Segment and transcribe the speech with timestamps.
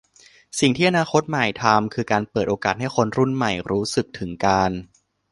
[0.59, 4.71] สิ่งที่อนาคตใหม่ทำคือการเปิดโอกาสให้คนรุ่นใหม่รู้สึกถึงการ